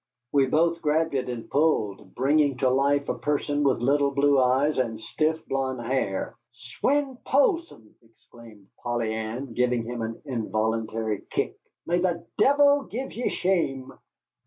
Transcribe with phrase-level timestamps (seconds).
[0.31, 4.79] We both grabbed it and pulled, bringing to life a person with little blue eyes
[4.79, 6.33] and stiff blond hair.
[6.55, 13.29] "Swein Poulsson!" exclaimed Polly Ann, giving him an involuntary kick, "may the devil give ye
[13.29, 13.93] shame!"